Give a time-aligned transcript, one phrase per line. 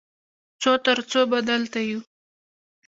[0.61, 1.99] څو تر څو به دلته یو؟